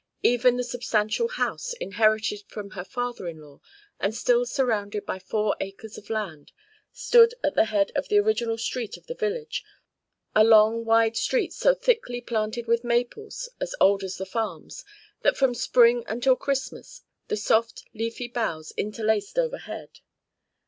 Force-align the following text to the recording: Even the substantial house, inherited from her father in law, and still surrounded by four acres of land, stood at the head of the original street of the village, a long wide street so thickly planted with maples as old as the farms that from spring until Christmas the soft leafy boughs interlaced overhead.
Even 0.23 0.57
the 0.57 0.63
substantial 0.63 1.27
house, 1.27 1.73
inherited 1.73 2.41
from 2.47 2.71
her 2.71 2.83
father 2.83 3.27
in 3.27 3.37
law, 3.39 3.61
and 3.99 4.15
still 4.15 4.47
surrounded 4.47 5.05
by 5.05 5.19
four 5.19 5.55
acres 5.61 5.95
of 5.95 6.09
land, 6.09 6.51
stood 6.91 7.35
at 7.43 7.53
the 7.53 7.65
head 7.65 7.91
of 7.95 8.07
the 8.07 8.17
original 8.17 8.57
street 8.57 8.97
of 8.97 9.05
the 9.05 9.13
village, 9.13 9.63
a 10.35 10.43
long 10.43 10.85
wide 10.85 11.15
street 11.15 11.53
so 11.53 11.75
thickly 11.75 12.19
planted 12.19 12.65
with 12.65 12.83
maples 12.83 13.47
as 13.59 13.75
old 13.79 14.01
as 14.03 14.17
the 14.17 14.25
farms 14.25 14.83
that 15.21 15.37
from 15.37 15.53
spring 15.53 16.03
until 16.07 16.35
Christmas 16.35 17.03
the 17.27 17.37
soft 17.37 17.83
leafy 17.93 18.27
boughs 18.27 18.73
interlaced 18.77 19.37
overhead. 19.37 19.99